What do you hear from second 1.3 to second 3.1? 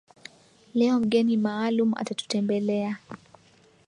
maalum atatutembelea